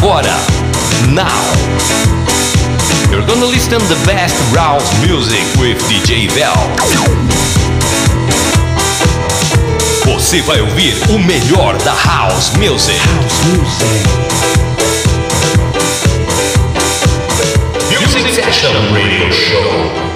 [0.00, 0.34] agora.
[1.12, 1.44] Now.
[3.10, 6.54] You're gonna listen the best house music with DJ Vel.
[10.06, 12.98] Você vai ouvir o melhor da house music.
[12.98, 14.00] House music.
[17.90, 20.09] Music Session Radio Show.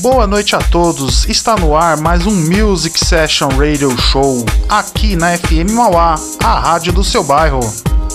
[0.00, 5.36] Boa noite a todos, está no ar mais um Music Session Radio Show, aqui na
[5.36, 7.60] FM Mauá, a rádio do seu bairro.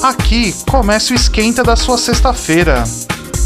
[0.02, 2.84] Aqui começa o esquenta da sua sexta-feira.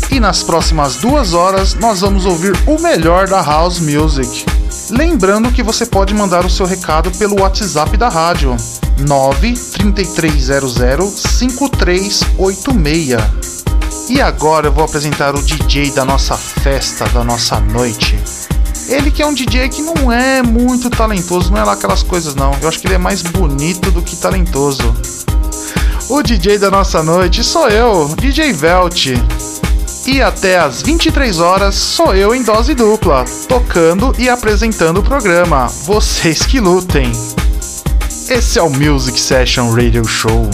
[0.10, 4.46] E nas próximas duas horas nós vamos ouvir o melhor da House Music.
[4.90, 8.56] Lembrando que você pode mandar o seu recado pelo WhatsApp da rádio
[9.00, 13.60] 93300 5386.
[14.10, 18.18] E agora eu vou apresentar o DJ da nossa festa, da nossa noite.
[18.88, 22.34] Ele que é um DJ que não é muito talentoso, não é lá aquelas coisas
[22.34, 22.52] não.
[22.60, 24.96] Eu acho que ele é mais bonito do que talentoso.
[26.10, 29.10] O DJ da nossa noite sou eu, DJ Velt.
[30.08, 35.68] E até às 23 horas sou eu em dose dupla, tocando e apresentando o programa.
[35.84, 37.12] Vocês que lutem.
[38.28, 40.50] Esse é o Music Session Radio Show.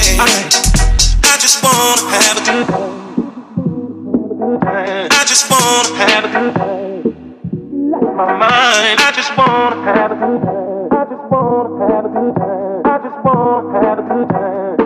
[0.00, 3.20] I, just wanna have a good time.
[5.12, 7.04] I just wanna have a good time.
[7.92, 10.88] Like my mind, I just wanna have a good time.
[10.90, 12.80] I just wanna have a good time.
[12.86, 14.76] I just wanna have a good time.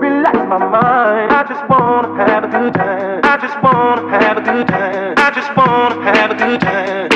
[0.00, 1.30] Relax my mind.
[1.30, 3.20] I just wanna have a good time.
[3.22, 5.14] I just wanna have a good time.
[5.18, 7.10] I just wanna have a good time.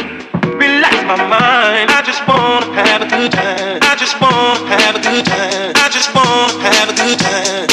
[0.62, 1.90] Relax my mind.
[1.90, 3.81] I just wanna have a good time.
[3.83, 4.41] I just wanna
[7.12, 7.68] good time.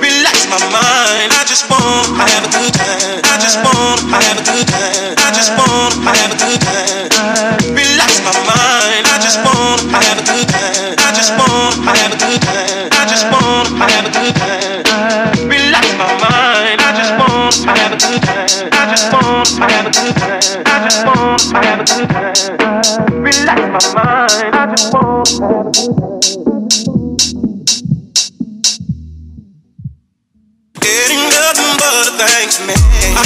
[0.00, 1.28] Relax my mind.
[1.36, 3.20] I just want to have a good time.
[3.28, 5.14] I just want to have a good time.
[5.20, 7.76] I just want to have a good time.
[7.76, 9.04] Relax my mind.
[9.04, 10.96] I just want to have a good time.
[10.96, 12.88] I just want to have a good time.
[12.96, 15.48] I just want to have a good time.
[15.48, 16.80] Relax my mind.
[16.80, 18.48] I just want to have a good time.
[18.72, 20.40] I just want to have a good time.
[20.64, 23.20] I just want to have a good time.
[23.20, 24.54] Relax my mind.
[24.56, 26.39] I just want to have a good time.
[30.82, 32.76] It ain't nothing but a thanks, man.
[33.16, 33.24] I,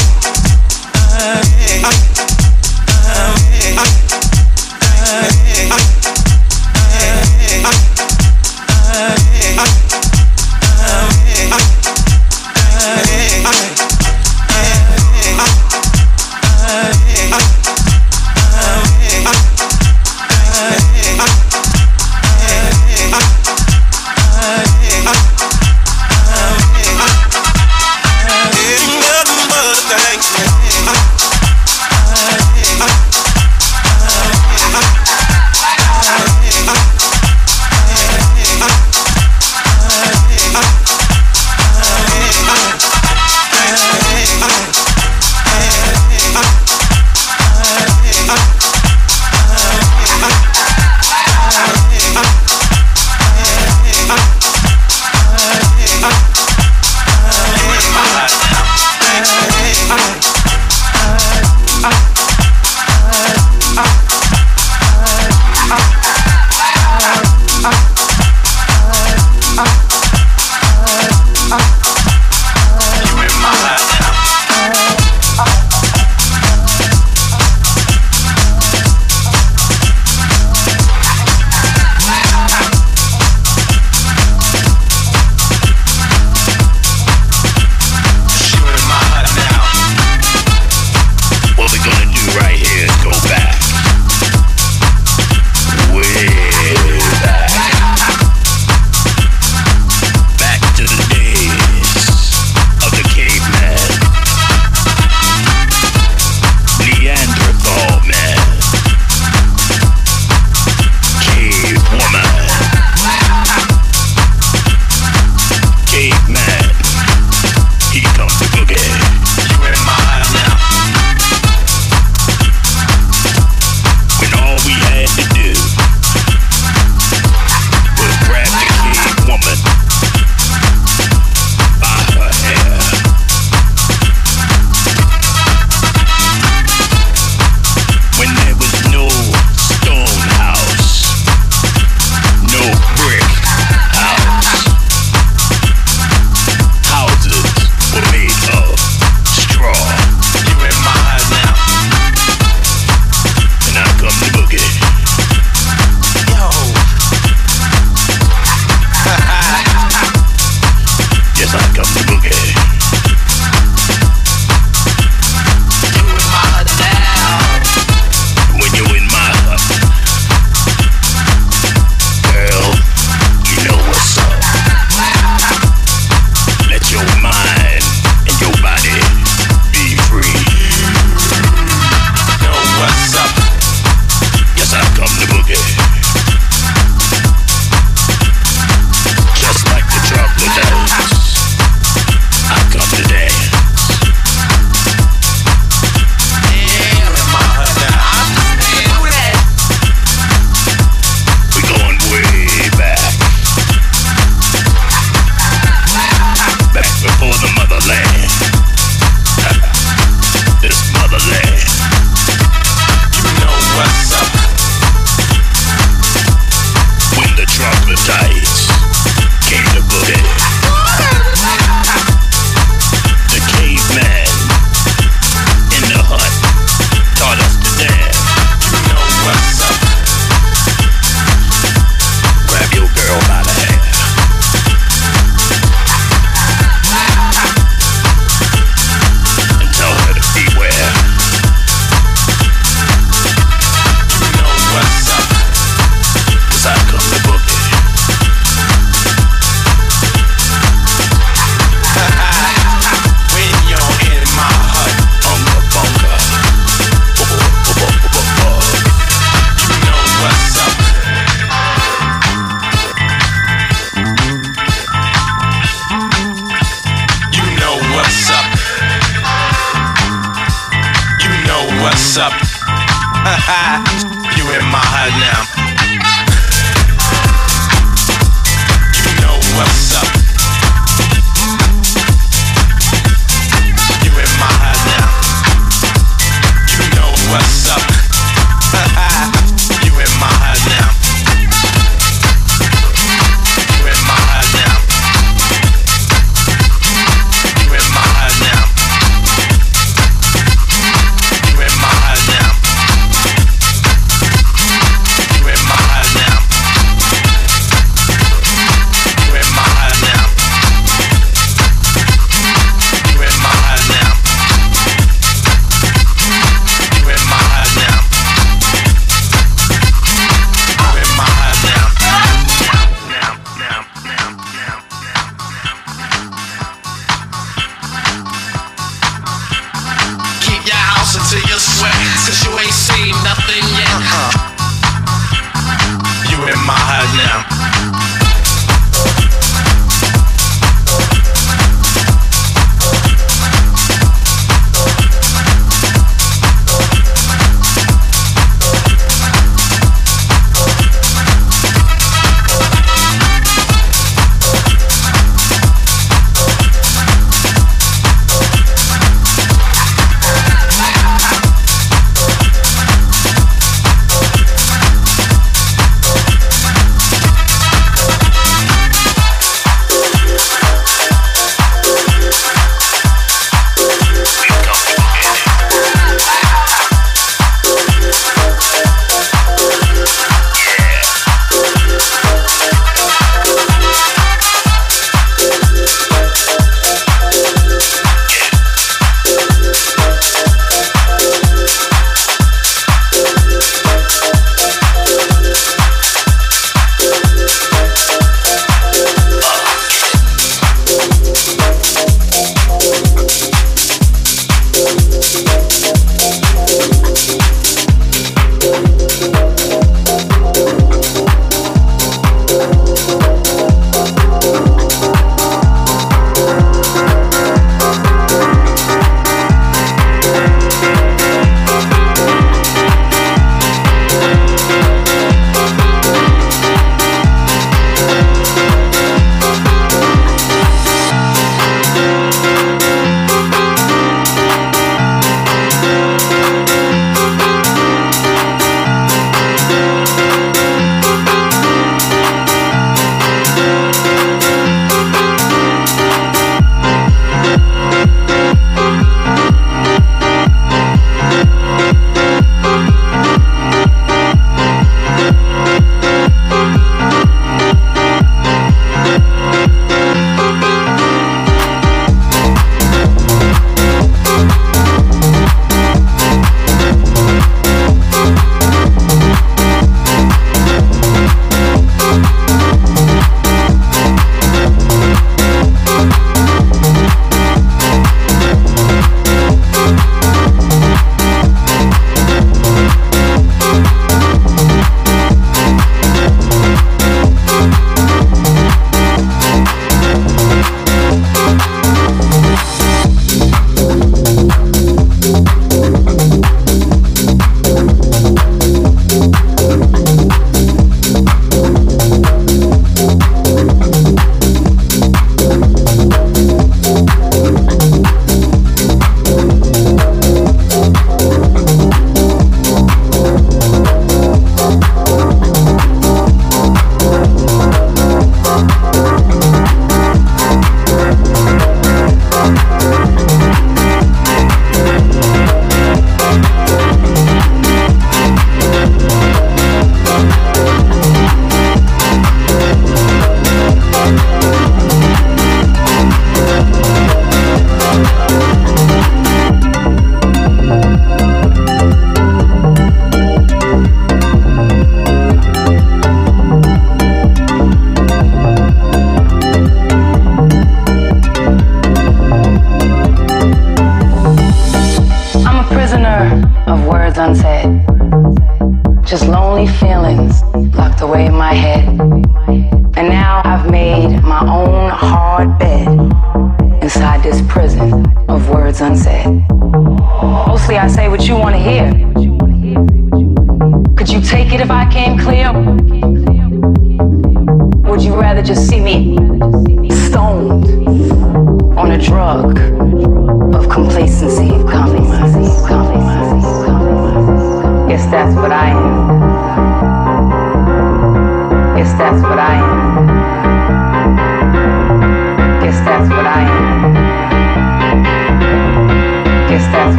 [1.12, 2.14] I, I,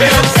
[0.00, 0.39] 필요 없어.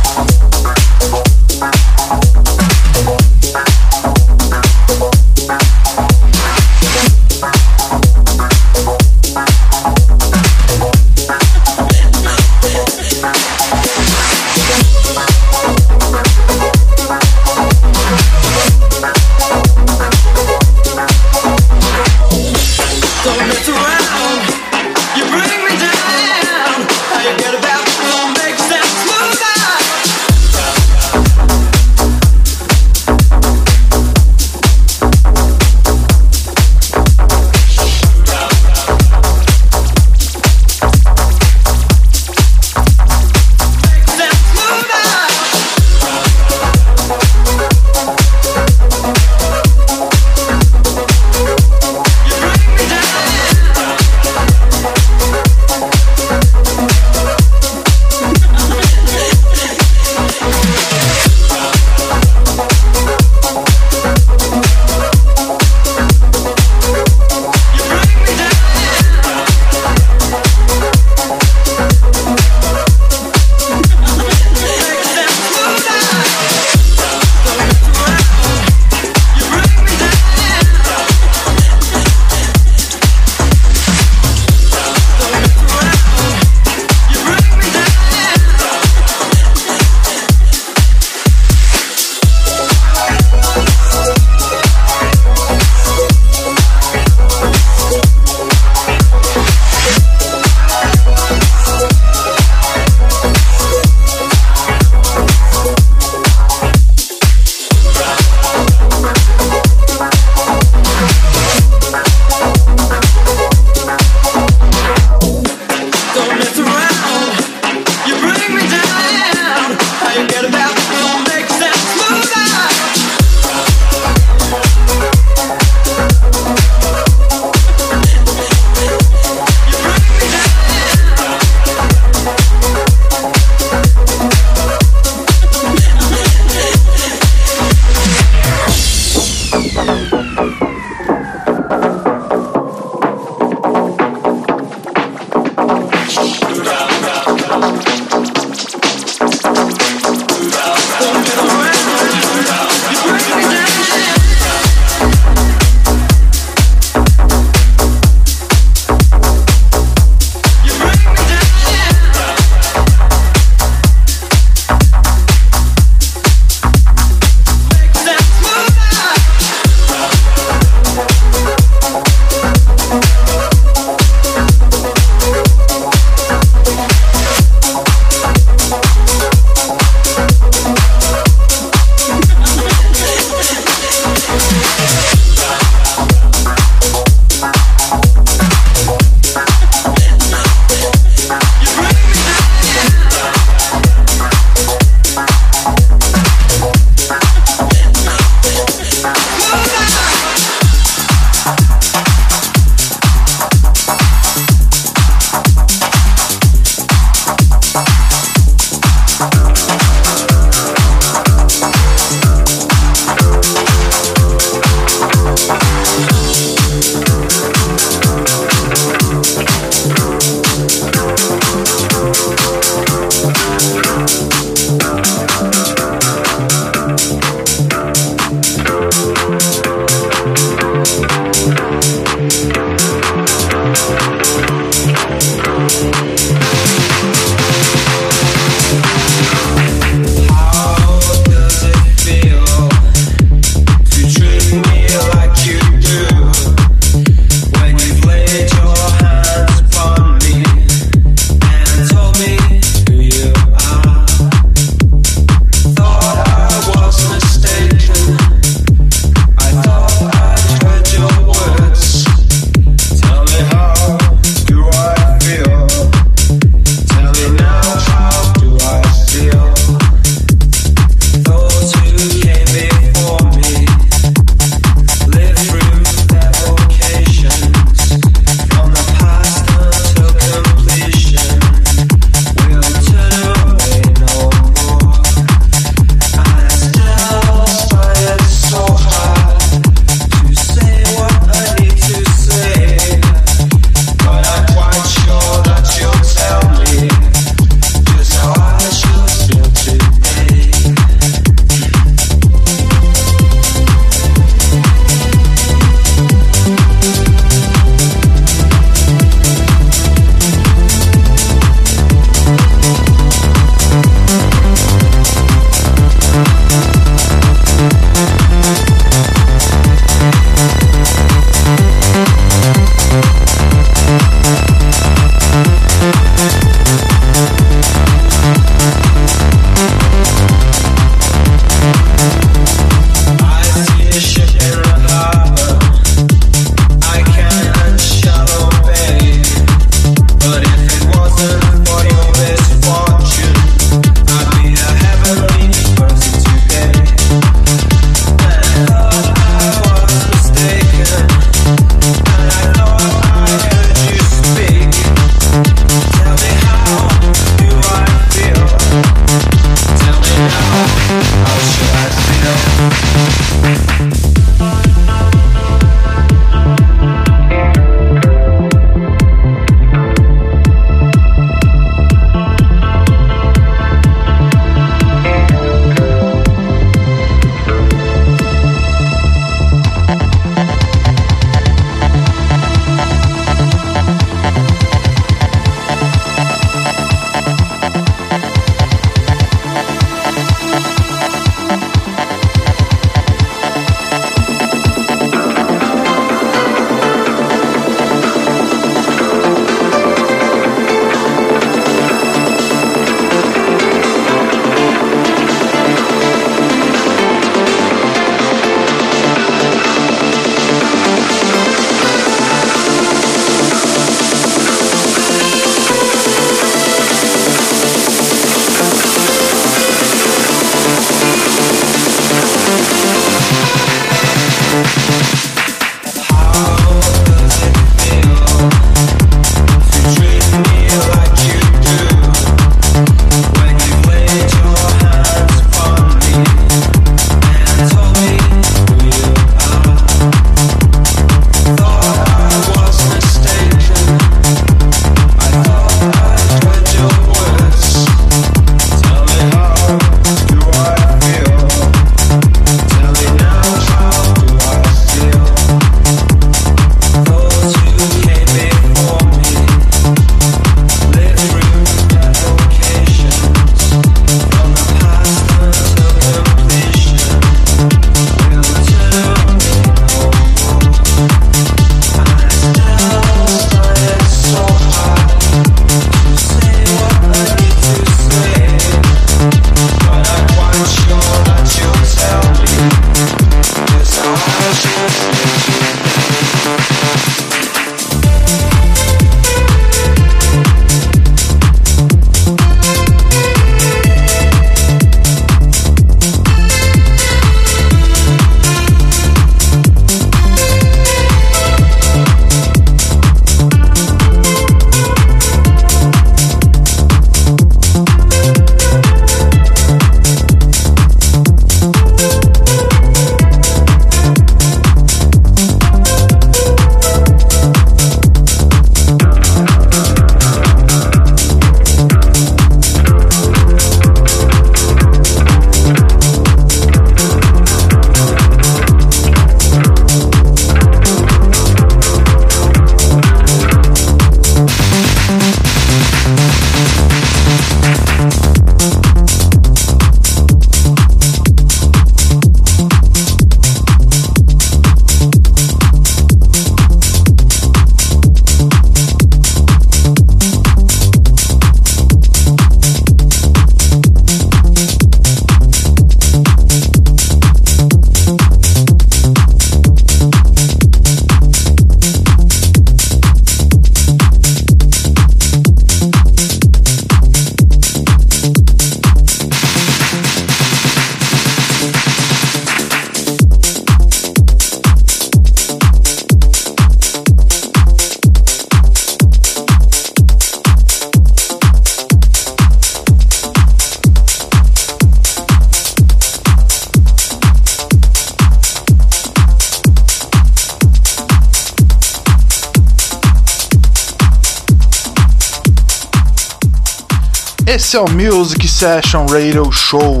[597.74, 600.00] Esse é o Music Session Radio Show.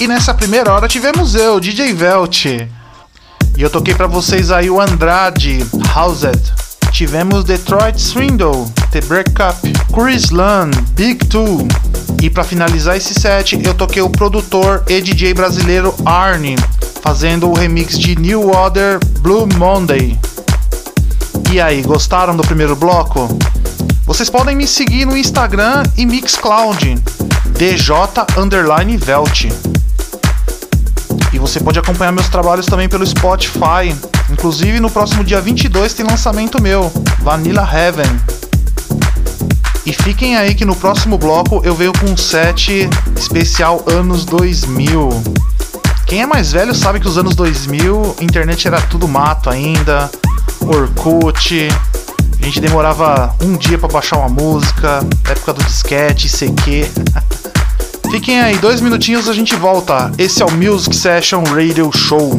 [0.00, 2.46] E nessa primeira hora tivemos eu, DJ Velt.
[2.46, 2.68] E
[3.56, 6.42] eu toquei para vocês aí o Andrade, Housed.
[6.90, 9.60] Tivemos Detroit Swindle, The Breakup,
[9.94, 11.68] Chris Lund, Big Two.
[12.20, 16.56] E para finalizar esse set, eu toquei o produtor e DJ brasileiro Arne,
[17.00, 20.18] fazendo o remix de New Order Blue Monday.
[21.52, 23.28] E aí, gostaram do primeiro bloco?
[24.06, 27.02] Vocês podem me seguir no Instagram e Mixcloud,
[27.56, 27.94] DJ
[28.36, 29.46] underline Velt.
[31.32, 33.96] E você pode acompanhar meus trabalhos também pelo Spotify.
[34.30, 38.20] Inclusive no próximo dia 22 tem lançamento meu, Vanilla Heaven.
[39.86, 45.08] E fiquem aí que no próximo bloco eu venho com um set especial anos 2000.
[46.06, 50.10] Quem é mais velho sabe que os anos 2000 internet era tudo mato ainda,
[50.60, 51.68] Orkut,
[52.44, 56.86] a gente demorava um dia para baixar uma música, época do disquete, CQ.
[58.12, 60.12] Fiquem aí, dois minutinhos a gente volta.
[60.18, 62.38] Esse é o Music Session Radio Show.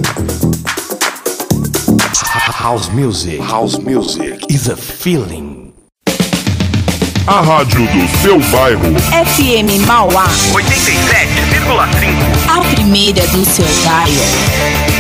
[2.62, 3.40] House music.
[3.42, 5.74] House music is a feeling.
[7.26, 8.84] A rádio do seu bairro.
[9.10, 12.48] FM Mauá, 87,5.
[12.48, 14.95] a primeira do seu bairro.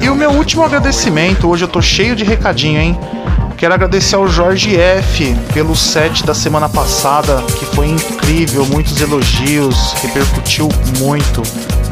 [0.00, 2.98] E o meu último agradecimento, hoje eu tô cheio de recadinho, hein?
[3.56, 9.92] Quero agradecer ao Jorge F pelo set da semana passada, que foi incrível, muitos elogios,
[10.02, 11.42] repercutiu muito.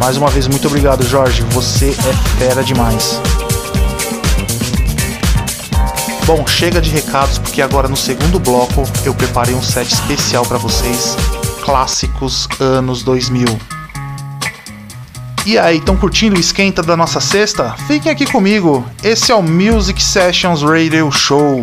[0.01, 1.43] Mais uma vez, muito obrigado, Jorge.
[1.51, 3.21] Você é fera demais.
[6.33, 10.59] Bom, chega de recados porque agora no segundo bloco eu preparei um set especial para
[10.59, 11.16] vocês,
[11.64, 13.47] clássicos anos 2000.
[15.45, 17.74] E aí, estão curtindo o esquenta da nossa sexta?
[17.89, 18.87] Fiquem aqui comigo.
[19.03, 21.62] Esse é o Music Sessions Radio Show.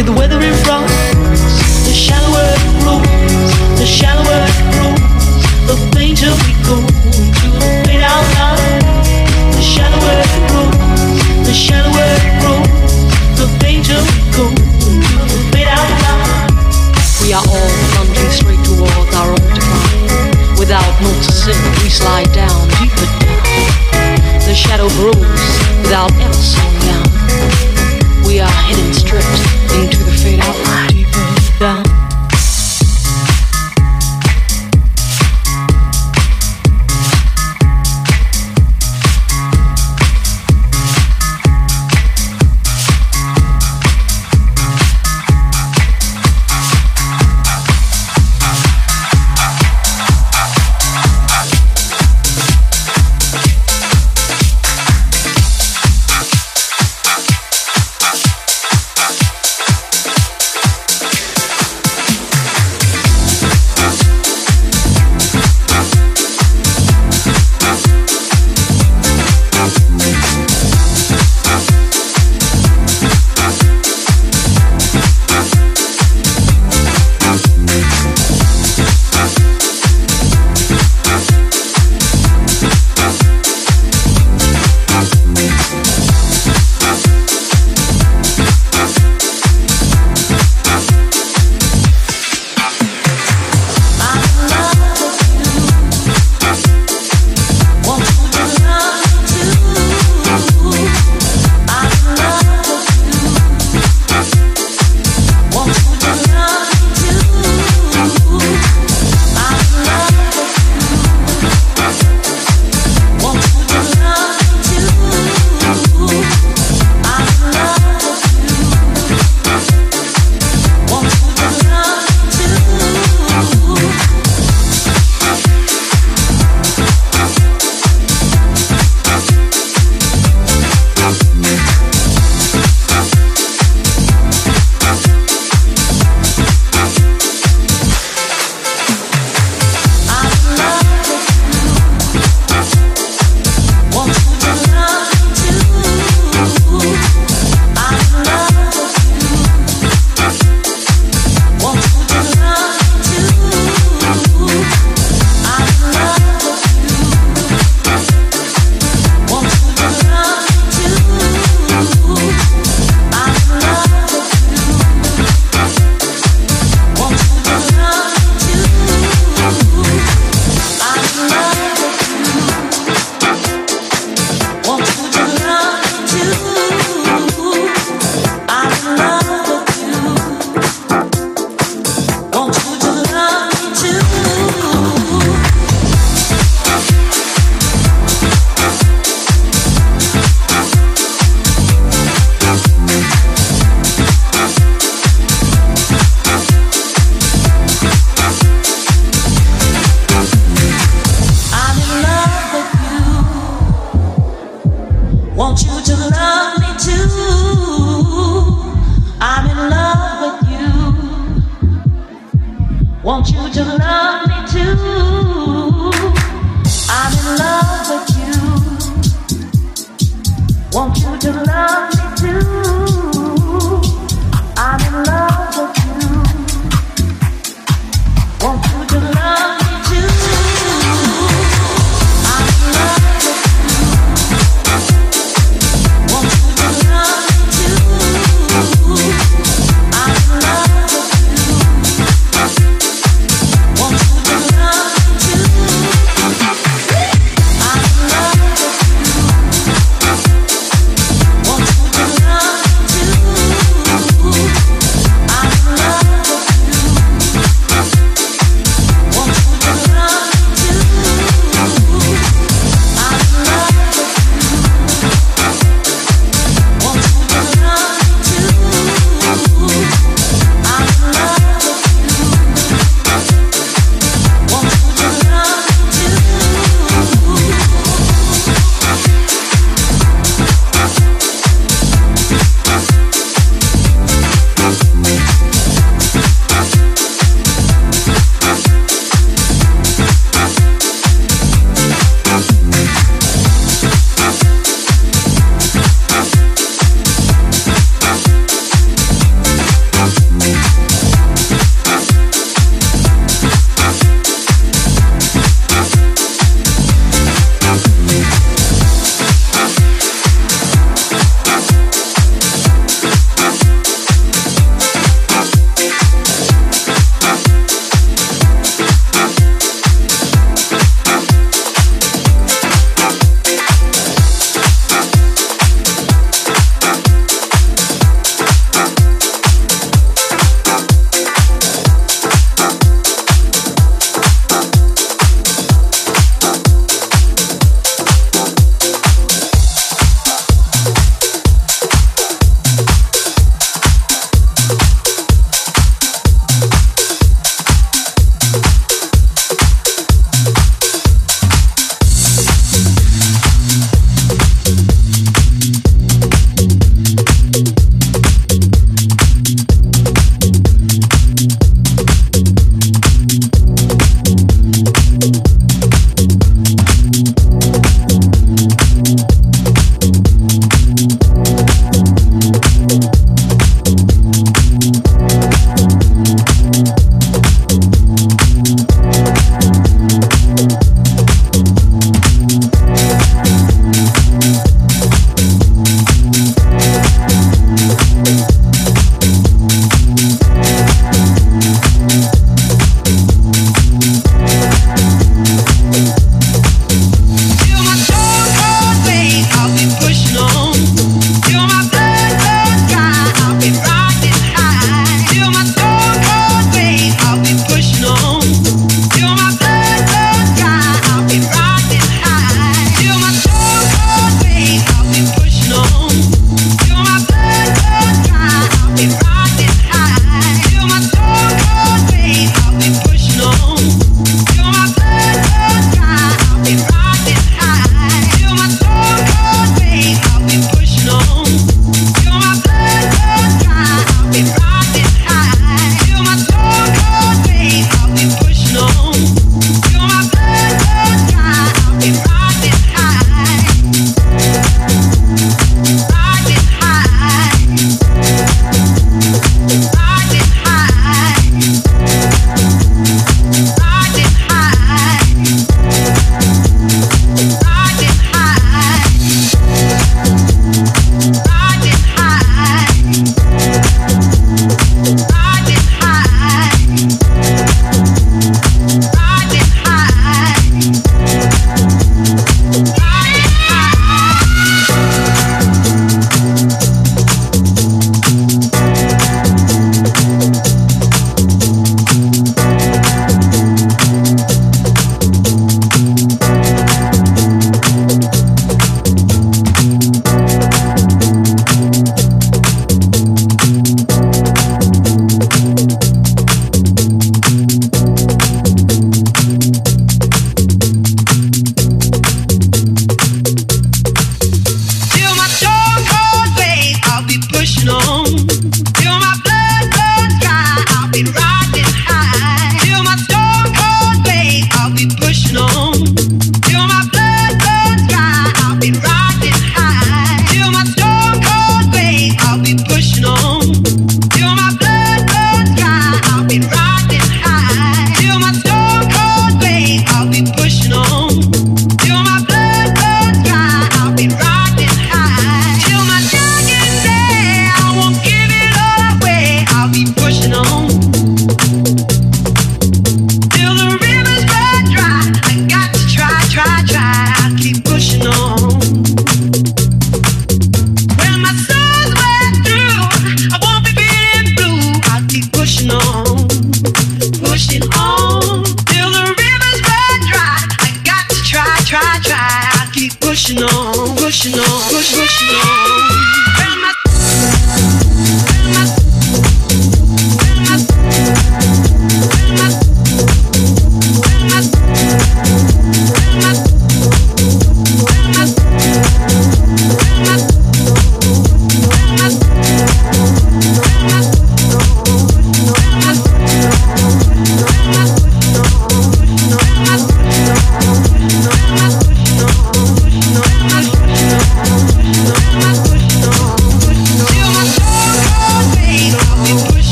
[0.00, 0.49] with the weather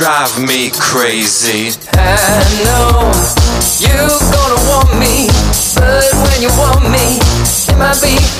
[0.00, 1.76] drive me crazy.
[1.92, 3.12] I know
[3.84, 5.28] you're gonna want me,
[5.76, 7.20] but when you want me,
[7.68, 8.39] it might be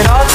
[0.00, 0.29] it all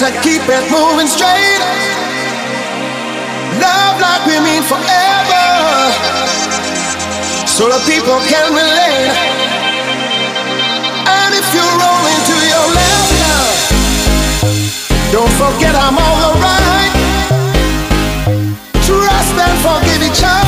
[0.00, 1.60] to keep it moving straight.
[3.60, 5.44] Love like we mean forever.
[7.44, 9.12] So the people can relate.
[11.04, 13.12] And if you roll into your left,
[15.12, 16.92] don't forget I'm all alright.
[18.80, 20.39] Trust and forgive each other.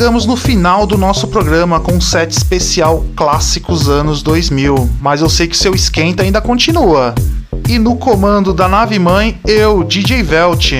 [0.00, 5.28] Chegamos no final do nosso programa com um set especial Clássicos Anos 2000, mas eu
[5.28, 7.14] sei que seu esquenta ainda continua.
[7.68, 10.72] E no comando da nave mãe, eu, DJ Velt.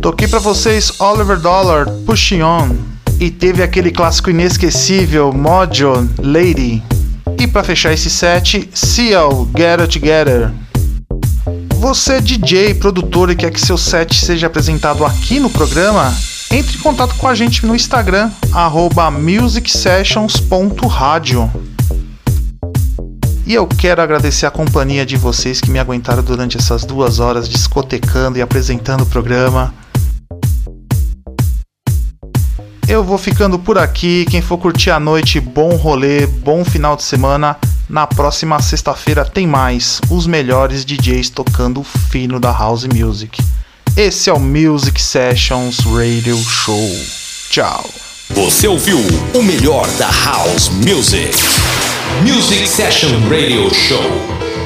[0.00, 2.68] Toquei para vocês Oliver Dollar, Pushing On,
[3.18, 6.80] e teve aquele clássico inesquecível Mojo Lady.
[7.40, 10.52] E para fechar esse set, Seal Get It Together.
[11.80, 16.14] Você, DJ, produtor e quer que seu set seja apresentado aqui no programa?
[16.82, 18.28] Contato com a gente no Instagram,
[19.12, 21.48] musicsessions.radio.
[23.46, 27.48] E eu quero agradecer a companhia de vocês que me aguentaram durante essas duas horas
[27.48, 29.72] discotecando e apresentando o programa.
[32.88, 34.26] Eu vou ficando por aqui.
[34.28, 37.56] Quem for curtir a noite, bom rolê, bom final de semana.
[37.88, 43.40] Na próxima sexta-feira tem mais os melhores DJs tocando o fino da house music.
[43.96, 46.90] Esse é o Music Sessions Radio Show.
[47.50, 47.84] Tchau.
[48.30, 48.96] Você ouviu
[49.34, 51.36] o melhor da House Music.
[52.22, 54.62] Music Session Radio Show.